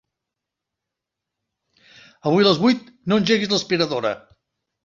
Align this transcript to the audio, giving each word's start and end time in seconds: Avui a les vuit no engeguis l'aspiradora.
Avui 2.31 2.47
a 2.47 2.49
les 2.49 2.65
vuit 2.65 2.91
no 3.09 3.23
engeguis 3.23 3.53
l'aspiradora. 3.55 4.17